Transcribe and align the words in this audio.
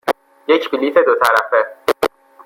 یک 0.47 0.71
بلیط 0.71 0.97
دو 1.05 1.15
طرفه. 1.21 1.75